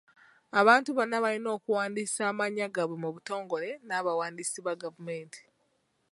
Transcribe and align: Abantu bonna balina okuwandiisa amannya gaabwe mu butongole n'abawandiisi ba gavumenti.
Abantu 0.59 0.89
bonna 0.97 1.17
balina 1.23 1.49
okuwandiisa 1.57 2.21
amannya 2.31 2.67
gaabwe 2.75 2.97
mu 3.03 3.09
butongole 3.15 3.69
n'abawandiisi 3.87 4.59
ba 4.65 4.73
gavumenti. 4.81 5.41